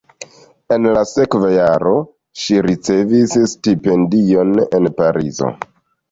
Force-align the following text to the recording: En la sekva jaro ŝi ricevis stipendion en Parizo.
En 0.75 0.85
la 0.93 1.01
sekva 1.09 1.49
jaro 1.55 1.91
ŝi 2.43 2.57
ricevis 2.67 3.35
stipendion 3.51 4.55
en 4.79 4.89
Parizo. 5.03 5.51